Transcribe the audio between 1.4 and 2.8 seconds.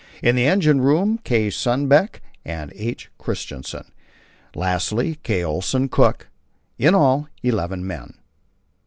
Sundbeck and